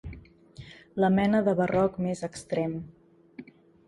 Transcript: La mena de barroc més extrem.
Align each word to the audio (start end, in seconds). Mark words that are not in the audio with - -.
La 1.03 1.11
mena 1.17 1.41
de 1.47 1.53
barroc 1.59 1.99
més 2.05 2.23
extrem. 2.29 2.73